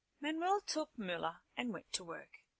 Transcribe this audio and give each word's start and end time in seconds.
Manuel 0.19 0.61
took 0.61 0.97
Mula 0.97 1.43
and 1.55 1.71
went 1.71 1.93
to 1.93 2.03
work. 2.03 2.37